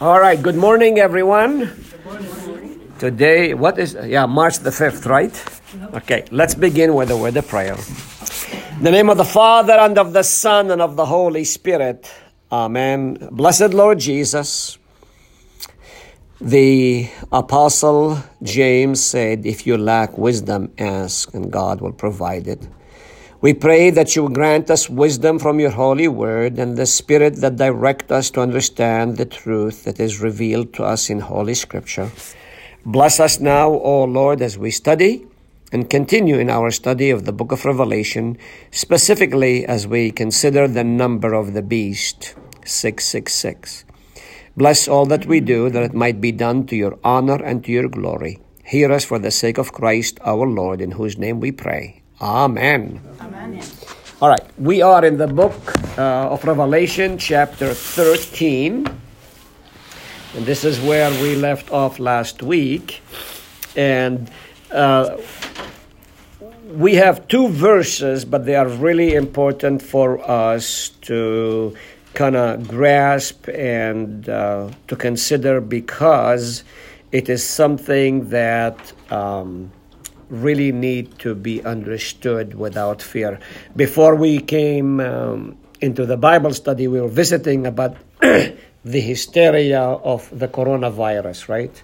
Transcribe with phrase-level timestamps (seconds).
[0.00, 1.76] All right, good morning, everyone.
[2.98, 5.44] Today, what is, yeah, March the 5th, right?
[5.92, 7.76] Okay, let's begin with a word of prayer.
[8.78, 12.10] In the name of the Father, and of the Son, and of the Holy Spirit.
[12.50, 13.28] Amen.
[13.30, 14.78] Blessed Lord Jesus,
[16.40, 22.66] the Apostle James said, If you lack wisdom, ask, and God will provide it.
[23.42, 27.56] We pray that you grant us wisdom from your holy word and the spirit that
[27.56, 32.10] direct us to understand the truth that is revealed to us in holy scripture.
[32.84, 35.24] Bless us now, O Lord, as we study
[35.72, 38.36] and continue in our study of the book of Revelation,
[38.70, 42.34] specifically as we consider the number of the beast,
[42.66, 43.86] 666.
[44.54, 47.72] Bless all that we do, that it might be done to your honor and to
[47.72, 48.38] your glory.
[48.64, 51.99] Hear us for the sake of Christ our Lord, in whose name we pray.
[52.20, 53.00] Amen.
[53.18, 53.62] Amen.
[54.20, 55.54] All right, we are in the book
[55.96, 58.86] uh, of Revelation, chapter 13.
[60.34, 63.00] And this is where we left off last week.
[63.74, 64.30] And
[64.70, 65.16] uh,
[66.66, 71.74] we have two verses, but they are really important for us to
[72.12, 76.64] kind of grasp and uh, to consider because
[77.12, 78.92] it is something that.
[79.10, 79.72] Um,
[80.30, 83.38] really need to be understood without fear.
[83.76, 90.30] Before we came um, into the Bible study, we were visiting about the hysteria of
[90.38, 91.82] the coronavirus, right?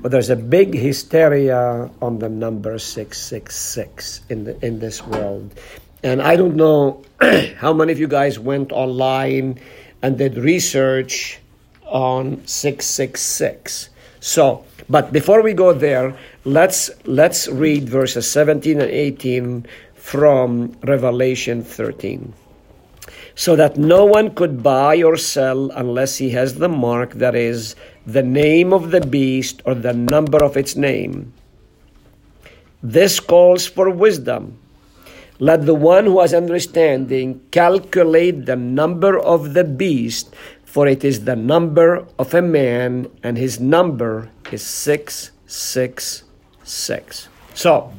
[0.00, 5.58] Well, there's a big hysteria on the number 666 in, the, in this world.
[6.02, 7.02] And I don't know
[7.56, 9.58] how many of you guys went online
[10.02, 11.40] and did research
[11.86, 13.88] on 666.
[14.26, 21.62] So, but before we go there, let's let's read verses 17 and 18 from Revelation
[21.62, 22.34] 13.
[23.36, 27.76] So that no one could buy or sell unless he has the mark that is
[28.04, 31.32] the name of the beast or the number of its name.
[32.82, 34.58] This calls for wisdom.
[35.38, 40.34] Let the one who has understanding calculate the number of the beast,
[40.76, 47.28] for it is the number of a man, and his number is 666.
[47.54, 47.94] So,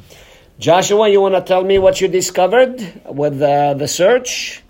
[0.60, 4.62] Joshua, you want to tell me what you discovered with uh, the search?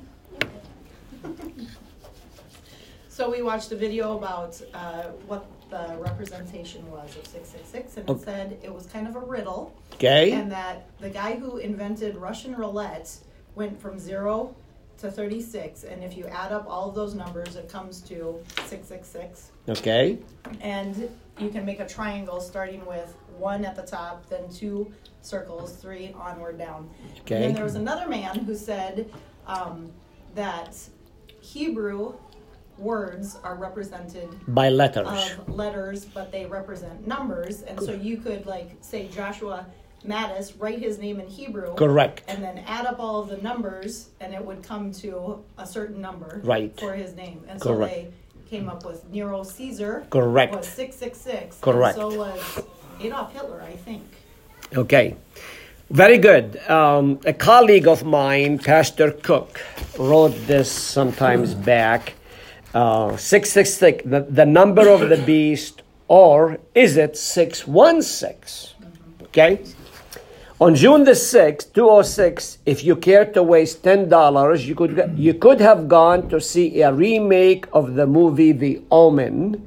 [3.11, 8.13] So, we watched a video about uh, what the representation was of 666, and it
[8.13, 8.25] okay.
[8.25, 9.75] said it was kind of a riddle.
[9.93, 10.33] Okay.
[10.33, 13.19] And that the guy who invented Russian roulette
[13.55, 14.57] went from zero
[14.99, 19.53] to 36, and if you add up all of those numbers, it comes to 666.
[19.69, 20.19] Okay.
[20.61, 24.93] And you can make a triangle starting with one at the top, then two
[25.23, 26.91] circles, three onward down.
[27.21, 27.37] Okay.
[27.37, 29.11] And then there was another man who said
[29.47, 29.93] um,
[30.35, 30.77] that
[31.41, 32.15] Hebrew
[32.77, 38.47] words are represented by letters of letters but they represent numbers and so you could
[38.47, 39.67] like say joshua
[40.07, 41.75] Mattis write his name in Hebrew.
[41.75, 42.23] Correct.
[42.29, 46.01] And then add up all of the numbers, and it would come to a certain
[46.01, 46.41] number.
[46.45, 46.79] Right.
[46.79, 47.95] For his name, and so Correct.
[47.95, 48.11] they
[48.49, 50.07] came up with Nero Caesar.
[50.11, 50.55] Correct.
[50.55, 51.59] Was six six six.
[51.61, 51.97] Correct.
[51.97, 52.65] so was
[53.01, 54.03] Adolf Hitler, I think.
[54.77, 55.17] Okay.
[55.91, 56.59] Very good.
[56.69, 59.61] Um, a colleague of mine, Pastor Cook,
[59.99, 62.13] wrote this sometimes back.
[62.75, 68.75] Uh, 666, the, the number of the beast, or is it 616?
[69.23, 69.63] Okay?
[70.61, 75.61] On June the 6th, 206, if you care to waste $10, you could, you could
[75.61, 79.65] have gone to see a remake of the movie The Omen.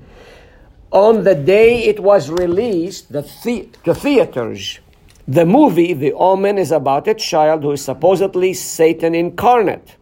[0.92, 4.80] On the day it was released the the- theaters,
[5.26, 9.96] the movie The Omen is about a child who is supposedly Satan incarnate.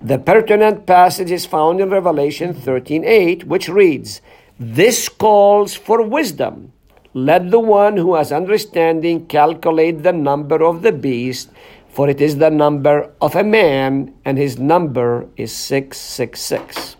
[0.00, 4.20] The pertinent passage is found in Revelation 13:8, which reads,
[4.60, 6.72] "This calls for wisdom.
[7.16, 11.48] Let the one who has understanding calculate the number of the beast,
[11.88, 16.96] for it is the number of a man, and his number is 666."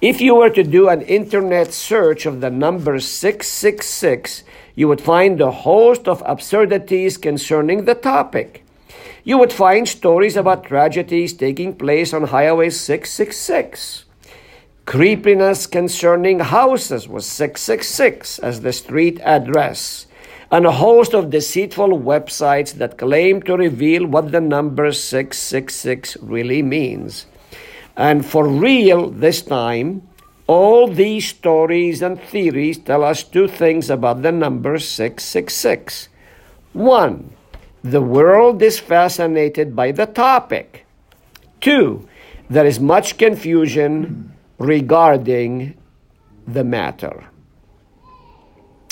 [0.00, 4.42] If you were to do an internet search of the number 666,
[4.74, 8.64] you would find a host of absurdities concerning the topic.
[9.22, 14.05] You would find stories about tragedies taking place on Highway 666.
[14.86, 20.06] Creepiness concerning houses was 666 as the street address,
[20.48, 26.62] and a host of deceitful websites that claim to reveal what the number 666 really
[26.62, 27.26] means.
[27.96, 30.06] And for real this time,
[30.46, 36.08] all these stories and theories tell us two things about the number 666.
[36.74, 37.34] One,
[37.82, 40.86] the world is fascinated by the topic.
[41.60, 42.08] Two,
[42.48, 45.76] there is much confusion regarding
[46.46, 47.24] the matter.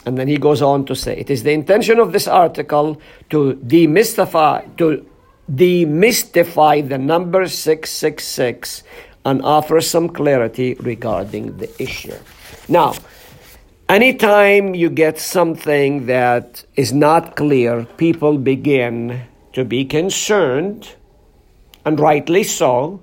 [0.07, 3.01] And then he goes on to say, it is the intention of this article
[3.31, 5.07] to demystify, to
[5.51, 8.83] demystify the number 666
[9.25, 12.15] and offer some clarity regarding the issue.
[12.69, 12.95] Now,
[13.89, 19.23] anytime you get something that is not clear, people begin
[19.55, 20.95] to be concerned,
[21.87, 23.01] and rightly so,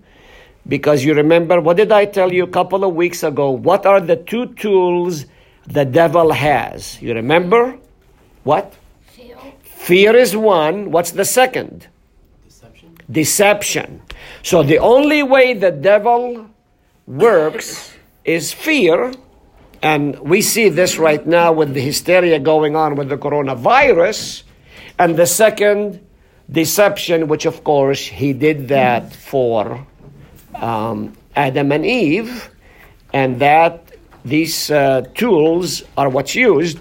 [0.67, 3.51] because you remember, what did I tell you a couple of weeks ago?
[3.51, 5.25] What are the two tools
[5.67, 7.01] the devil has?
[7.01, 7.77] You remember?
[8.43, 8.73] What?
[9.07, 9.37] Fear.
[9.63, 10.91] Fear is one.
[10.91, 11.87] What's the second?
[12.45, 12.97] deception.
[13.09, 14.01] Deception.
[14.43, 16.47] So the only way the devil
[17.07, 17.93] works
[18.23, 19.13] is fear.
[19.81, 24.43] And we see this right now with the hysteria going on with the coronavirus.
[24.99, 26.05] And the second,
[26.51, 29.87] deception, which of course he did that for
[30.61, 32.49] um, Adam and Eve.
[33.13, 33.91] And that
[34.23, 36.79] these uh, tools are what's used.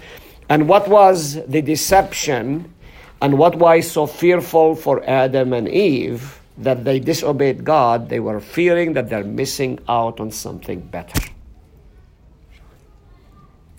[0.49, 2.73] And what was the deception?
[3.21, 8.39] And what was so fearful for Adam and Eve that they disobeyed God, they were
[8.39, 11.19] fearing that they're missing out on something better.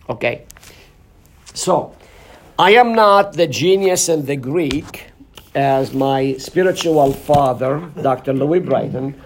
[0.09, 0.45] Okay.
[1.55, 1.95] So,
[2.59, 5.07] I am not the genius in the Greek
[5.55, 8.33] as my spiritual father, Dr.
[8.33, 9.21] Louis Brighton.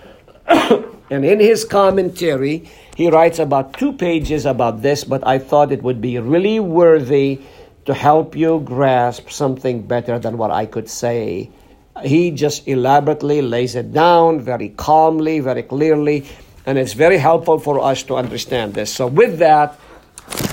[1.10, 5.82] and in his commentary, he writes about two pages about this, but I thought it
[5.82, 7.40] would be really worthy
[7.84, 11.50] to help you grasp something better than what I could say.
[12.04, 16.26] He just elaborately lays it down very calmly, very clearly,
[16.66, 18.92] and it's very helpful for us to understand this.
[18.92, 19.78] So, with that,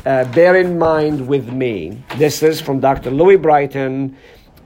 [0.06, 3.10] uh, bear in mind with me, this is from Dr.
[3.10, 4.16] Louis Brighton,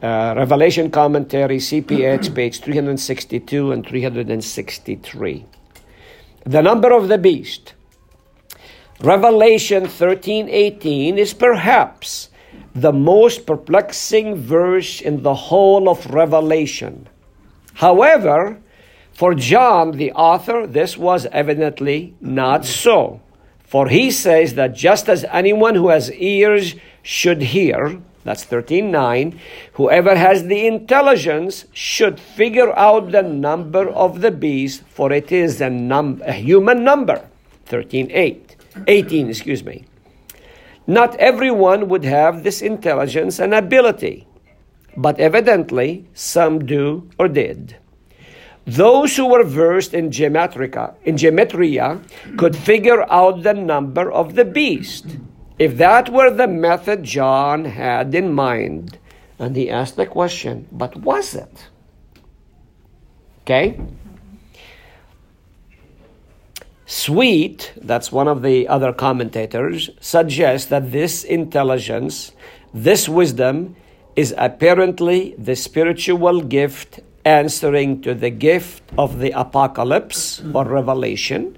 [0.02, 5.46] uh, Revelation Commentary, CPH, page 362 and 363.
[6.46, 7.74] The number of the beast.
[9.02, 12.30] Revelation 13:18 is perhaps
[12.74, 17.08] the most perplexing verse in the whole of Revelation.
[17.76, 18.60] However,
[19.12, 23.20] for John, the author, this was evidently not so.
[23.64, 29.38] For he says that just as anyone who has ears should hear, that's 13.9,
[29.74, 35.62] whoever has the intelligence should figure out the number of the beast, for it is
[35.62, 37.30] a, num- a human number.
[37.68, 38.56] 13.8,
[38.88, 39.86] 18, excuse me.
[40.86, 44.28] Not everyone would have this intelligence and ability,
[44.96, 47.78] but evidently some do or did.
[48.66, 52.02] Those who were versed in geometrica, in geometria
[52.36, 55.18] could figure out the number of the beast.
[55.60, 59.00] If that were the method John had in mind,
[59.40, 61.68] and he asked the question, but was it?
[63.42, 63.80] Okay?
[66.86, 72.32] Swete, that's one of the other commentators, suggests that this intelligence,
[72.74, 73.76] this wisdom,
[74.16, 81.58] is apparently the spiritual gift answering to the gift of the apocalypse or revelation.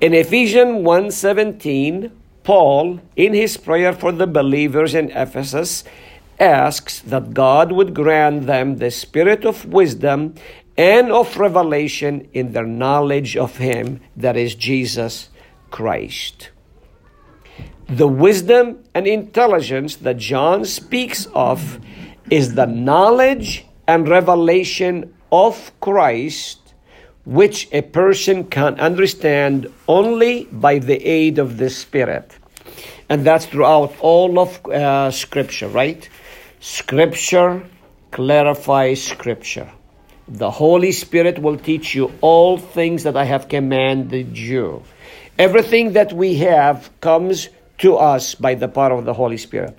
[0.00, 2.10] In Ephesians 1:17,
[2.44, 5.84] Paul, in his prayer for the believers in Ephesus,
[6.38, 10.34] asks that God would grant them the spirit of wisdom
[10.76, 15.28] and of revelation in their knowledge of Him, that is Jesus
[15.70, 16.50] Christ.
[17.88, 21.78] The wisdom and intelligence that John speaks of
[22.30, 26.61] is the knowledge and revelation of Christ,
[27.24, 32.36] which a person can understand only by the aid of the Spirit.
[33.08, 36.08] And that's throughout all of uh, Scripture, right?
[36.60, 37.62] Scripture
[38.10, 39.70] clarifies Scripture.
[40.28, 44.82] the Holy Spirit will teach you all things that I have commanded you.
[45.38, 47.48] Everything that we have comes
[47.78, 49.78] to us by the power of the Holy Spirit.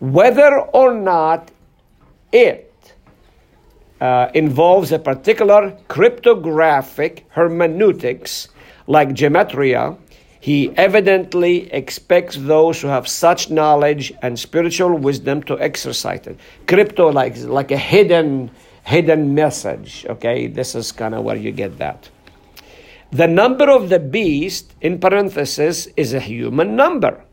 [0.00, 1.50] Whether or not
[2.32, 2.65] it
[4.00, 8.48] uh, involves a particular cryptographic hermeneutics
[8.86, 9.98] like gematria,
[10.40, 16.38] he evidently expects those who have such knowledge and spiritual wisdom to exercise it.
[16.68, 18.50] Crypto, like, like a hidden,
[18.84, 20.06] hidden message.
[20.08, 22.08] Okay, this is kind of where you get that.
[23.10, 27.24] The number of the beast, in parenthesis, is a human number.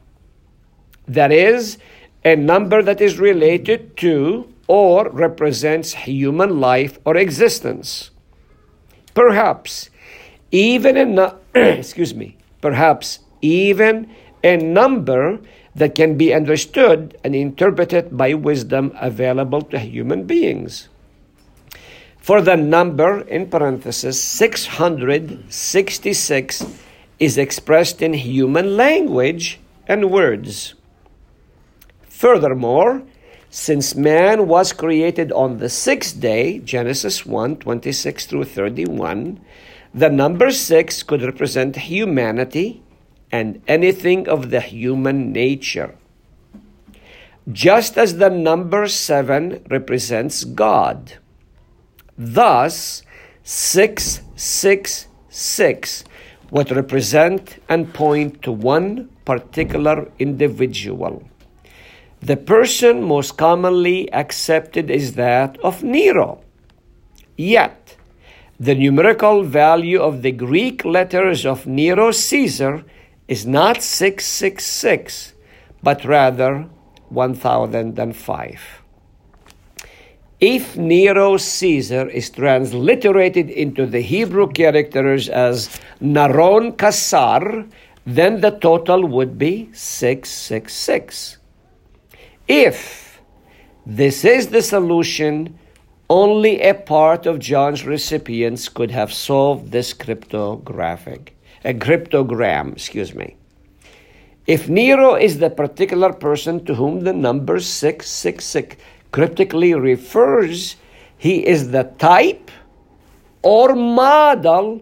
[1.08, 1.78] That is,
[2.24, 8.12] a number that is related to or represents human life or existence.
[9.14, 9.90] Perhaps
[10.52, 14.10] even a excuse me, perhaps even
[14.44, 15.40] a number
[15.76, 20.90] that can be understood and interpreted by wisdom available to human beings.
[22.18, 26.66] For the number, in parenthesis, 666
[27.20, 30.76] is expressed in human language and words.
[32.08, 33.04] Furthermore,
[33.56, 39.40] since man was created on the sixth day, Genesis 1 26 through 31,
[39.94, 42.82] the number six could represent humanity
[43.32, 45.94] and anything of the human nature.
[47.52, 51.20] Just as the number seven represents God.
[52.18, 53.04] Thus,
[53.44, 56.04] 666
[56.50, 61.22] would represent and point to one particular individual.
[62.24, 66.40] The person most commonly accepted is that of Nero.
[67.36, 67.98] Yet,
[68.58, 72.86] the numerical value of the Greek letters of Nero Caesar
[73.28, 75.34] is not 666,
[75.84, 76.70] but rather
[77.10, 78.62] 1005.
[80.40, 87.70] If Nero Caesar is transliterated into the Hebrew characters as Naron Kassar,
[88.06, 91.40] then the total would be 666.
[92.48, 93.22] If
[93.86, 95.58] this is the solution,
[96.10, 103.38] only a part of John's recipients could have solved this cryptographic, a cryptogram, excuse me.
[104.46, 108.76] If Nero is the particular person to whom the number 666
[109.12, 110.76] cryptically refers,
[111.18, 112.52] he is the type
[113.42, 114.82] or model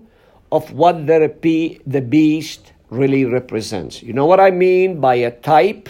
[0.52, 4.02] of what the, the beast really represents.
[4.02, 5.90] You know what I mean by a type?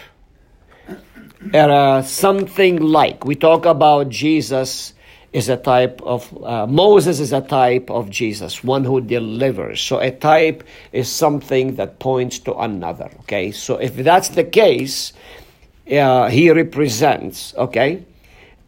[1.53, 3.25] Era something like.
[3.25, 4.93] We talk about Jesus
[5.33, 9.81] is a type of uh, Moses is a type of Jesus, one who delivers.
[9.81, 13.09] So a type is something that points to another.
[13.21, 15.13] Okay, so if that's the case,
[15.91, 17.53] uh, he represents.
[17.55, 18.05] Okay.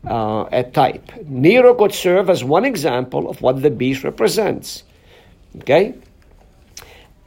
[0.05, 1.13] Uh, a type.
[1.27, 4.83] Nero could serve as one example of what the beast represents.
[5.61, 5.95] Okay?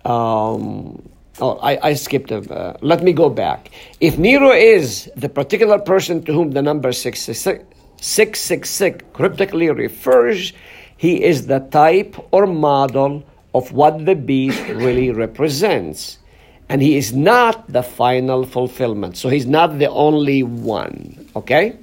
[0.05, 1.03] Um,
[1.41, 2.31] oh, I, I skipped.
[2.31, 3.71] A, uh, let me go back.
[4.01, 7.65] If Nero is the particular person to whom the number 66,
[7.97, 10.53] 666 cryptically refers,
[10.97, 13.25] he is the type or model
[13.55, 16.19] of what the beast really represents.
[16.69, 19.17] And he is not the final fulfillment.
[19.17, 21.29] So he's not the only one.
[21.37, 21.79] Okay?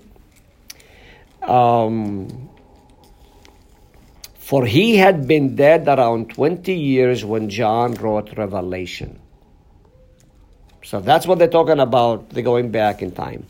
[1.42, 2.50] Um,
[4.38, 9.20] for he had been dead around 20 years when John wrote Revelation.
[10.84, 13.46] So that's what they're talking about, they're going back in time.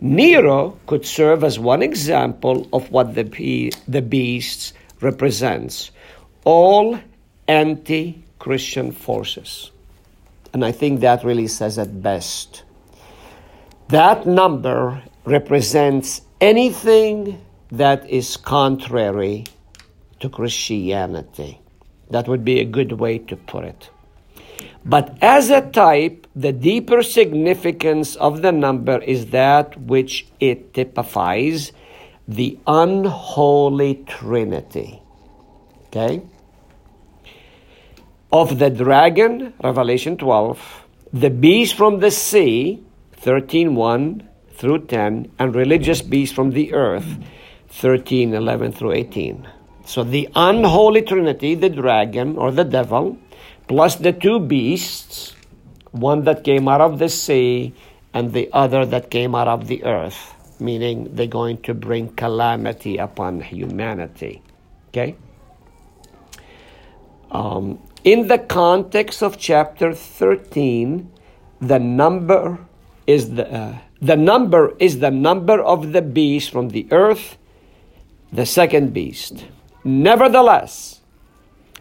[0.00, 5.92] Nero could serve as one example of what the, the beast represents
[6.44, 6.98] all
[7.46, 9.70] anti Christian forces.
[10.52, 12.64] And I think that really says it best.
[13.88, 19.44] That number represents anything that is contrary
[20.20, 21.60] to Christianity.
[22.10, 23.90] That would be a good way to put it.
[24.84, 31.72] But as a type, the deeper significance of the number is that which it typifies
[32.26, 35.02] the unholy trinity.
[35.86, 36.22] Okay?
[38.32, 42.82] Of the dragon, Revelation 12, the beast from the sea,
[43.20, 44.22] 13:1
[44.54, 47.18] through 10, and religious beast from the earth,
[47.68, 49.46] 13:11 through 18.
[49.84, 53.18] So the unholy trinity, the dragon or the devil,
[53.68, 55.36] plus the two beasts,
[55.92, 57.74] one that came out of the sea
[58.12, 62.98] and the other that came out of the earth, meaning they're going to bring calamity
[62.98, 64.42] upon humanity.
[64.88, 65.16] Okay?
[67.30, 71.10] Um, in the context of chapter 13,
[71.60, 72.58] the number
[73.06, 77.38] is the uh, the number is the number of the beast from the earth,
[78.32, 79.46] the second beast.
[79.84, 81.00] Nevertheless,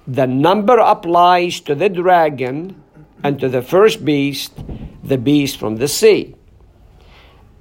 [0.07, 2.83] the number applies to the dragon
[3.23, 4.53] and to the first beast,
[5.03, 6.35] the beast from the sea.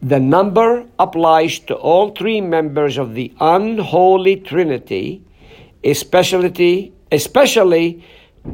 [0.03, 5.23] The number applies to all three members of the unholy Trinity,
[5.85, 8.05] especially, especially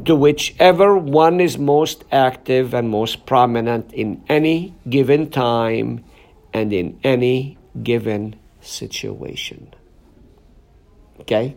[0.03, 6.03] to whichever one is most active and most prominent in any given time
[6.53, 9.73] and in any given situation.
[11.21, 11.55] Okay?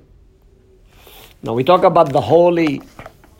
[1.43, 2.83] Now we talk about the holy,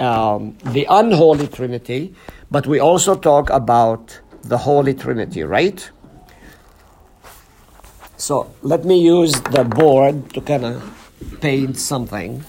[0.01, 2.15] um, the unholy Trinity,
[2.51, 5.91] but we also talk about the Holy Trinity, right?
[8.17, 10.83] So let me use the board to kind of
[11.41, 12.45] paint something.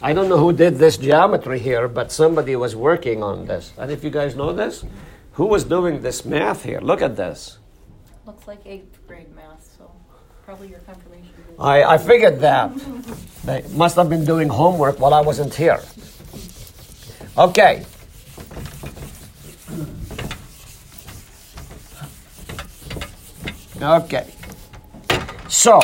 [0.00, 3.72] I don't know who did this geometry here, but somebody was working on this.
[3.76, 4.84] And if you guys know this,
[5.32, 6.80] who was doing this math here?
[6.80, 7.58] Look at this.
[8.24, 9.90] Looks like eighth grade math, so
[10.44, 11.37] probably your confirmation.
[11.58, 12.70] I, I figured that.
[13.44, 15.80] they must have been doing homework while I wasn't here.
[17.36, 17.84] Okay.
[23.80, 24.26] Okay.
[25.48, 25.80] So,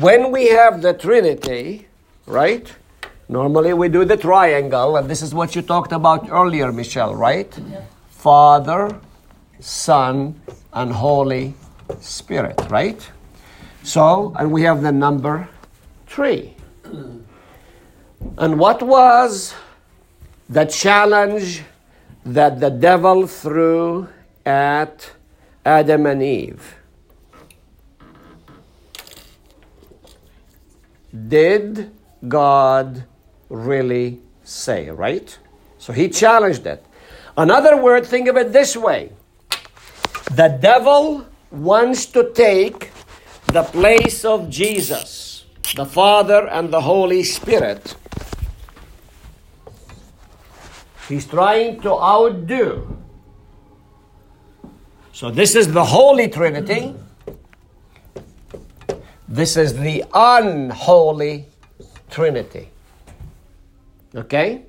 [0.00, 1.86] when we have the Trinity,
[2.26, 2.72] right?
[3.28, 7.52] Normally we do the triangle, and this is what you talked about earlier, Michelle, right?
[7.58, 7.82] Yeah.
[8.10, 9.00] Father,
[9.58, 10.40] Son,
[10.72, 11.54] and Holy
[12.00, 13.10] Spirit, right?
[13.86, 15.48] So, and we have the number
[16.08, 16.56] three.
[18.36, 19.54] And what was
[20.48, 21.62] the challenge
[22.24, 24.08] that the devil threw
[24.44, 25.12] at
[25.64, 26.74] Adam and Eve?
[31.28, 31.92] Did
[32.26, 33.04] God
[33.48, 35.38] really say, right?
[35.78, 36.84] So he challenged it.
[37.36, 39.12] Another word, think of it this way
[40.32, 42.90] the devil wants to take
[43.46, 47.96] the place of Jesus, the Father and the Holy Spirit.
[51.08, 52.96] He's trying to outdo.
[55.12, 56.94] So, this is the Holy Trinity.
[59.28, 61.46] This is the unholy
[62.10, 62.70] Trinity.
[64.14, 64.62] Okay?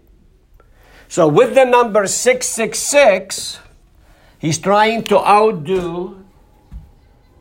[1.07, 3.59] So with the number 666,
[4.39, 6.23] he's trying to outdo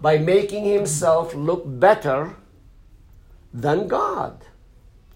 [0.00, 2.36] by making himself look better
[3.52, 4.44] than God.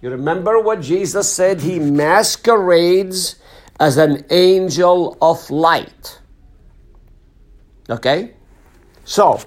[0.01, 1.61] You remember what Jesus said?
[1.61, 3.37] He masquerades
[3.79, 6.21] as an angel of light.
[7.89, 8.35] Okay?
[9.05, 9.41] So,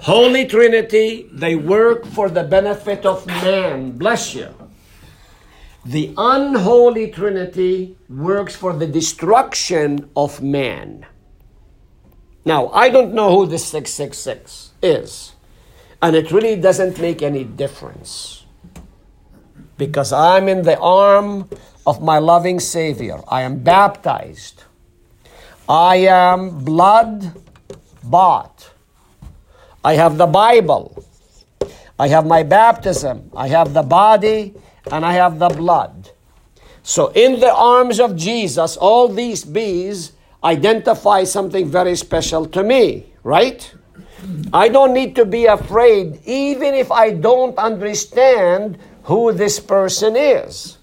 [0.00, 3.92] Holy Trinity, they work for the benefit of man.
[3.92, 4.54] Bless you.
[5.84, 11.06] The unholy Trinity works for the destruction of man.
[12.44, 15.32] Now, I don't know who this 666 is,
[16.00, 18.44] and it really doesn't make any difference
[19.76, 21.48] because I'm in the arm
[21.86, 23.20] of my loving Savior.
[23.28, 24.64] I am baptized.
[25.68, 27.32] I am blood
[28.02, 28.70] bought.
[29.84, 31.04] I have the Bible.
[31.98, 33.30] I have my baptism.
[33.36, 34.54] I have the body
[34.90, 36.10] and I have the blood.
[36.82, 43.12] So, in the arms of Jesus, all these bees identify something very special to me,
[43.22, 43.72] right?
[44.52, 50.78] I don't need to be afraid, even if I don't understand who this person is.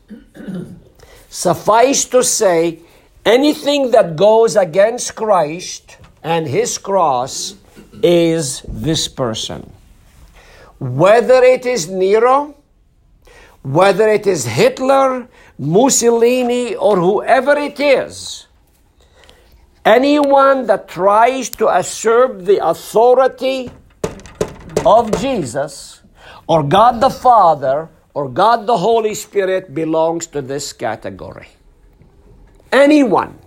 [1.30, 2.80] Suffice to say,
[3.26, 7.56] anything that goes against Christ and his cross
[8.02, 9.72] is this person.
[10.80, 12.56] Whether it is Nero,
[13.64, 15.28] whether it is Hitler,
[15.60, 18.47] Mussolini, or whoever it is,
[19.88, 23.72] anyone that tries to usurp the authority
[24.86, 26.04] of Jesus
[26.46, 31.48] or God the Father or God the Holy Spirit belongs to this category.
[32.72, 33.40] Anyone.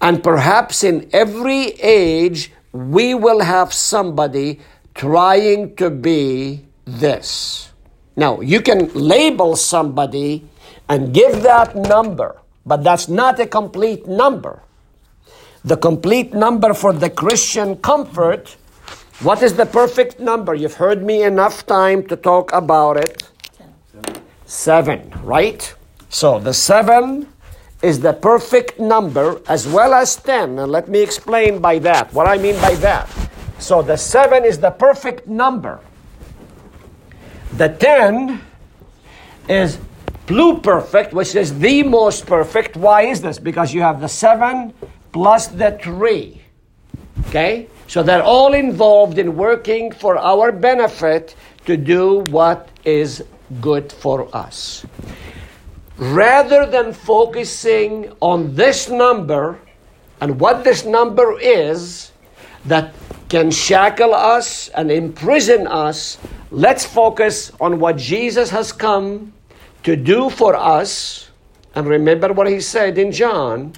[0.00, 4.60] And perhaps in every age, we will have somebody
[4.94, 7.70] trying to be this.
[8.14, 10.46] Now, you can label somebody
[10.88, 14.62] and give that number, but that's not a complete number.
[15.64, 18.56] The complete number for the Christian comfort,
[19.20, 20.54] what is the perfect number?
[20.54, 23.22] You've heard me enough time to talk about it.
[24.46, 25.74] Seven, right?
[26.08, 27.28] So the seven
[27.80, 30.58] is the perfect number as well as ten.
[30.58, 33.08] And let me explain by that what I mean by that.
[33.58, 35.80] So the seven is the perfect number.
[37.56, 38.40] The 10
[39.46, 39.78] is
[40.26, 42.76] pluperfect, which is the most perfect.
[42.76, 43.38] Why is this?
[43.38, 44.72] Because you have the 7
[45.12, 46.40] plus the 3.
[47.28, 47.68] Okay?
[47.86, 51.34] So they're all involved in working for our benefit
[51.66, 53.24] to do what is
[53.60, 54.86] good for us.
[55.98, 59.58] Rather than focusing on this number
[60.20, 62.12] and what this number is
[62.64, 62.94] that
[63.28, 66.18] can shackle us and imprison us,
[66.50, 69.32] let's focus on what Jesus has come
[69.82, 71.30] to do for us.
[71.74, 73.72] And remember what he said in John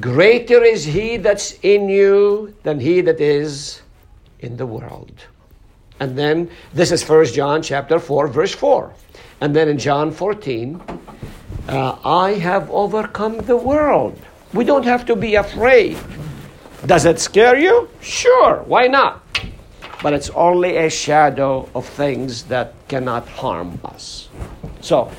[0.00, 3.80] Greater is he that's in you than he that is
[4.40, 5.24] in the world.
[6.00, 8.92] And then this is First John chapter 4 verse 4.
[9.40, 10.82] And then in John 14,
[11.68, 14.18] uh, I have overcome the world.
[14.52, 15.96] We don't have to be afraid.
[16.84, 17.88] Does it scare you?
[18.02, 19.22] Sure, why not?
[20.02, 24.28] But it's only a shadow of things that cannot harm us.
[24.80, 25.10] So,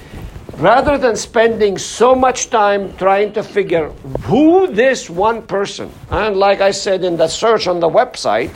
[0.58, 3.90] rather than spending so much time trying to figure
[4.22, 8.54] who this one person, and like I said in the search on the website,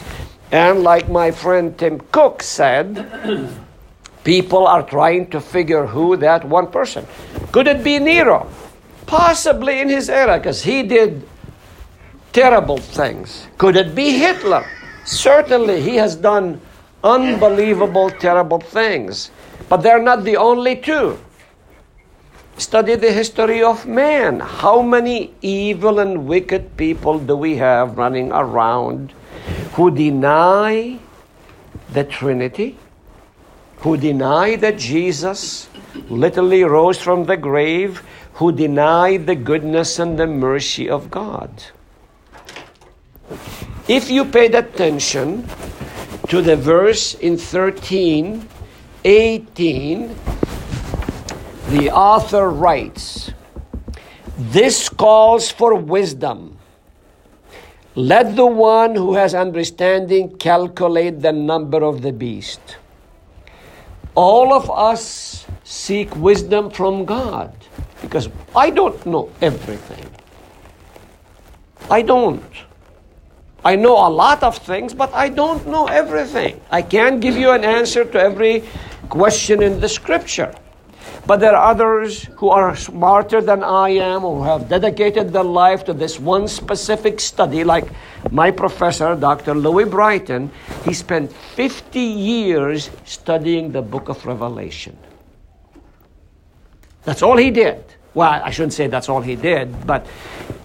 [0.52, 3.08] and like my friend Tim Cook said,
[4.24, 7.06] people are trying to figure who that one person.
[7.52, 8.50] Could it be Nero?
[9.06, 11.28] Possibly in his era, because he did
[12.32, 13.48] terrible things.
[13.58, 14.66] Could it be Hitler?
[15.04, 16.62] Certainly, he has done
[17.04, 19.32] unbelievable, terrible things.
[19.70, 21.18] But they're not the only two.
[22.58, 24.40] Study the history of man.
[24.40, 29.14] How many evil and wicked people do we have running around
[29.74, 31.00] who deny
[31.94, 32.78] the Trinity,
[33.78, 35.70] who deny that Jesus
[36.10, 41.50] literally rose from the grave, who deny the goodness and the mercy of God.
[43.88, 45.48] If you paid attention
[46.30, 48.48] to the verse in 13,
[49.04, 50.16] 18,
[51.70, 53.32] the author writes,
[54.38, 56.58] This calls for wisdom
[57.96, 62.78] let the one who has understanding calculate the number of the beast.
[64.16, 67.54] All of us seek wisdom from God
[68.02, 70.10] because I don't know everything.
[71.90, 72.44] I don't.
[73.64, 76.60] I know a lot of things, but I don't know everything.
[76.72, 78.64] I can't give you an answer to every
[79.10, 80.54] question in the scripture.
[81.28, 85.86] But there are others who are smarter than I am, who have dedicated their life
[85.86, 87.86] to this one specific study, like
[88.32, 89.54] my professor, Dr.
[89.54, 90.50] Louis Brighton.
[90.84, 94.98] He spent 50 years studying the book of Revelation.
[97.04, 97.84] That's all he did.
[98.14, 100.06] Well, I shouldn't say that's all he did, but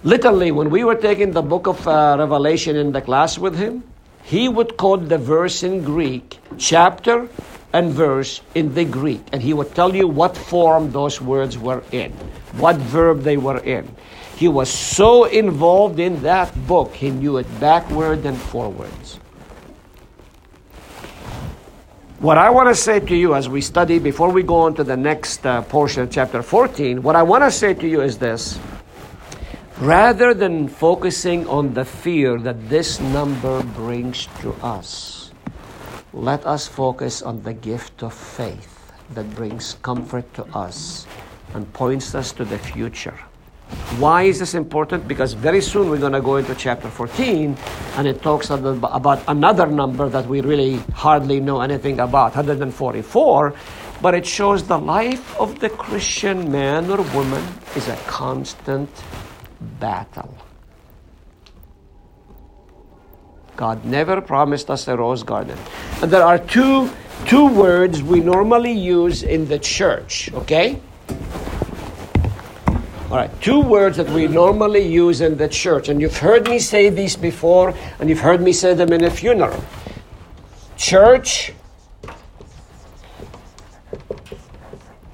[0.03, 3.83] literally, when we were taking the book of uh, Revelation in the class with him,
[4.23, 7.29] he would quote the verse in Greek, chapter,
[7.71, 11.83] and verse in the Greek, and he would tell you what form those words were
[11.93, 12.11] in,
[12.59, 13.87] what verb they were in.
[14.35, 19.19] He was so involved in that book, he knew it backward and forwards.
[22.19, 24.83] What I want to say to you as we study, before we go on to
[24.83, 28.17] the next uh, portion of chapter 14, what I want to say to you is
[28.17, 28.57] this.
[29.77, 35.29] Rather than focusing on the fear that this number brings to us,
[36.11, 41.05] let us focus on the gift of faith that brings comfort to us
[41.53, 43.26] and points us to the future.
[43.99, 45.07] Why is this important?
[45.07, 47.57] Because very soon we're going to go into chapter 14
[47.95, 53.53] and it talks about another number that we really hardly know anything about, 144.
[54.01, 57.43] But it shows the life of the Christian man or woman
[57.75, 58.89] is a constant
[59.79, 60.33] battle.
[63.55, 65.57] God never promised us a rose garden.
[66.03, 66.91] And there are two,
[67.25, 70.79] two words we normally use in the church, okay?
[73.09, 75.87] All right, two words that we normally use in the church.
[75.87, 79.09] And you've heard me say these before, and you've heard me say them in a
[79.09, 79.63] funeral.
[80.75, 81.53] Church.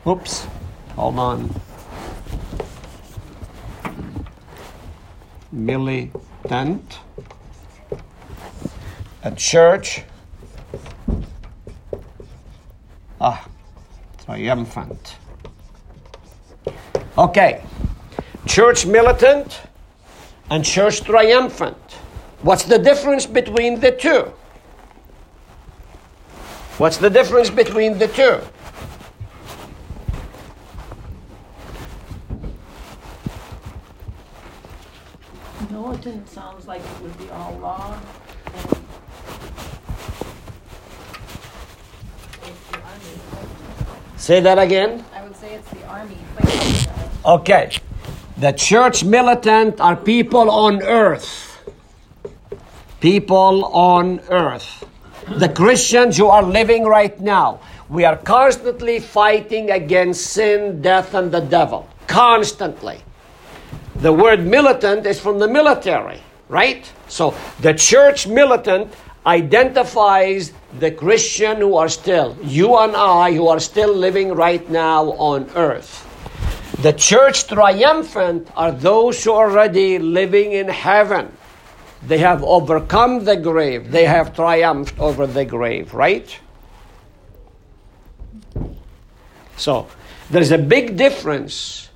[0.08, 0.48] Oops,
[0.96, 1.54] hold on.
[5.52, 7.00] Militant
[9.24, 10.04] a church
[13.22, 13.48] ah
[14.26, 15.16] triumphant
[17.18, 17.64] okay
[18.54, 19.62] church militant
[20.52, 21.76] and church triumphant
[22.44, 24.32] what's the difference between the two
[26.78, 28.40] what's the difference between the two
[35.72, 38.00] militant sounds like it would be all law
[44.16, 45.04] Say that again.
[45.14, 46.18] I would say it's the army.
[47.26, 47.70] Okay.
[48.38, 51.50] The church militant are people on earth.
[53.00, 54.86] people on earth.
[55.28, 61.30] The Christians who are living right now, we are constantly fighting against sin, death, and
[61.30, 61.86] the devil.
[62.08, 63.04] Constantly.
[63.98, 66.90] The word militant is from the military, right?
[67.10, 68.94] So the church militant
[69.26, 75.12] identifies the Christian who are still, you and I, who are still living right now
[75.20, 76.08] on earth.
[76.82, 81.32] The church triumphant are those who are already living in heaven.
[82.06, 83.92] They have overcome the grave.
[83.92, 86.38] They have triumphed over the grave, right?
[89.56, 89.88] So,
[90.30, 91.90] there's a big difference.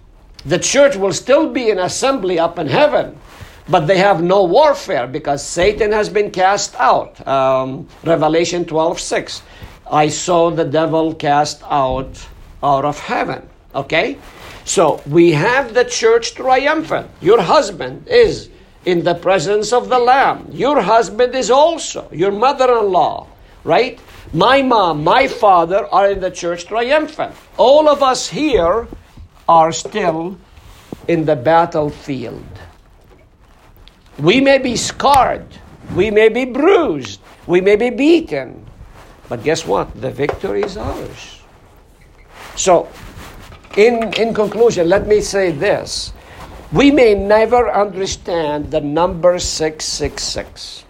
[0.46, 3.18] The church will still be in assembly up in heaven,
[3.68, 7.28] but they have no warfare because Satan has been cast out.
[7.28, 9.42] Um, Revelation 12 6.
[9.92, 12.26] I saw the devil cast out
[12.64, 13.50] out of heaven.
[13.76, 14.18] Okay?
[14.68, 17.10] So we have the church triumphant.
[17.22, 18.50] Your husband is
[18.84, 20.50] in the presence of the Lamb.
[20.52, 23.28] Your husband is also your mother in law,
[23.64, 23.98] right?
[24.34, 27.34] My mom, my father are in the church triumphant.
[27.56, 28.90] All of us here
[29.48, 30.38] are still
[31.08, 32.44] in the battlefield.
[34.20, 35.48] We may be scarred,
[35.96, 38.68] we may be bruised, we may be beaten,
[39.30, 39.96] but guess what?
[40.02, 41.40] The victory is ours.
[42.58, 42.90] So,
[43.78, 46.12] in, in conclusion, let me say this.
[46.74, 50.84] We may never understand the number 666,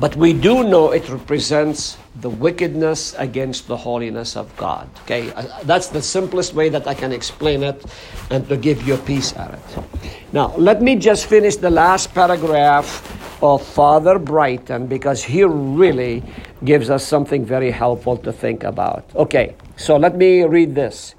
[0.00, 4.88] but we do know it represents the wickedness against the holiness of God.
[5.02, 7.84] Okay, uh, that's the simplest way that I can explain it
[8.30, 9.84] and to give you a piece at it.
[10.32, 13.06] Now, let me just finish the last paragraph
[13.42, 16.24] of Father Brighton because he really
[16.64, 19.04] gives us something very helpful to think about.
[19.14, 21.14] Okay, so let me read this.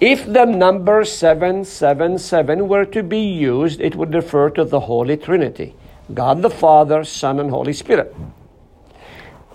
[0.00, 5.74] If the number 777 were to be used, it would refer to the Holy Trinity
[6.14, 8.14] God the Father, Son, and Holy Spirit.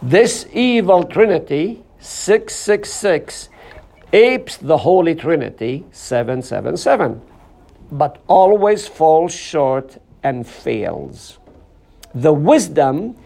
[0.01, 3.49] This evil Trinity, 666,
[4.13, 7.21] apes the Holy Trinity, 777,
[7.91, 11.39] but always falls short and fails.
[12.13, 13.17] The wisdom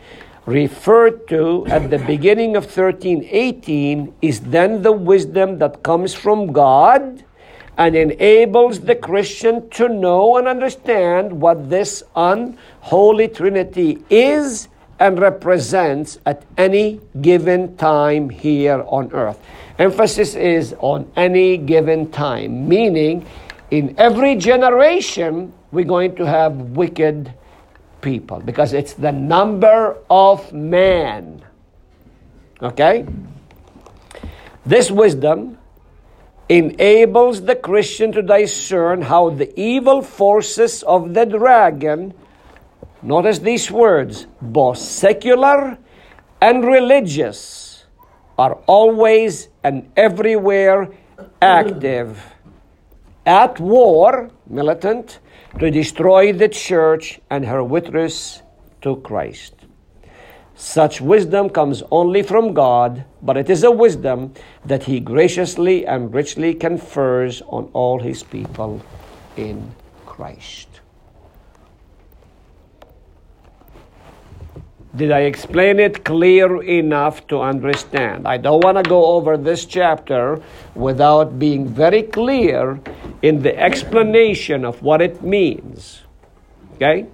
[0.49, 7.23] referred to at the beginning of 1318 is then the wisdom that comes from God
[7.77, 14.67] and enables the Christian to know and understand what this unholy Trinity is
[14.99, 19.39] and represents at any given time here on earth.
[19.77, 23.25] Emphasis is on any given time, meaning
[23.71, 27.31] in every generation we're going to have wicked
[28.01, 31.43] people because it's the number of man.
[32.61, 33.05] Okay?
[34.65, 35.57] This wisdom
[36.49, 42.13] enables the Christian to discern how the evil forces of the dragon,
[43.01, 45.77] notice these words, both secular
[46.41, 47.85] and religious,
[48.37, 50.89] are always and everywhere
[51.41, 52.23] active,
[53.29, 55.19] at war, militant,
[55.59, 58.41] to destroy the church and her witness
[58.81, 59.53] to Christ.
[60.55, 64.33] Such wisdom comes only from God, but it is a wisdom
[64.65, 68.81] that He graciously and richly confers on all His people
[69.37, 69.75] in
[70.07, 70.68] Christ.
[74.95, 78.27] Did I explain it clear enough to understand?
[78.27, 80.41] I don't want to go over this chapter
[80.73, 82.79] without being very clear
[83.21, 86.01] in the explanation of what it means.
[86.75, 87.05] Okay?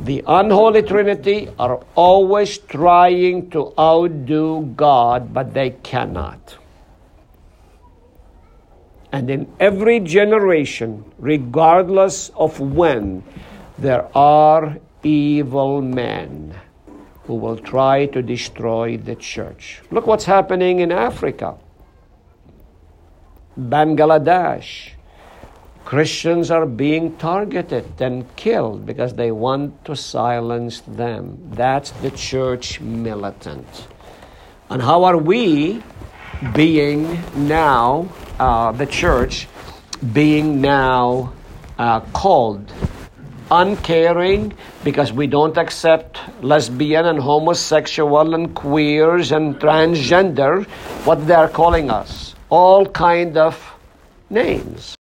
[0.00, 6.56] The unholy Trinity are always trying to outdo God, but they cannot.
[9.12, 13.22] And in every generation, regardless of when,
[13.78, 16.54] there are evil men
[17.24, 19.82] who will try to destroy the church.
[19.90, 21.56] Look what's happening in Africa.
[23.58, 24.90] Bangladesh.
[25.84, 31.38] Christians are being targeted and killed because they want to silence them.
[31.52, 33.66] That's the church militant.
[34.68, 35.82] And how are we
[36.54, 38.08] being now,
[38.38, 39.48] uh, the church,
[40.12, 41.32] being now
[41.78, 42.72] uh, called
[43.50, 44.52] uncaring
[44.84, 50.64] because we don't accept lesbian and homosexual and queers and transgender,
[51.04, 53.56] what they're calling us all kind of
[54.28, 54.96] names.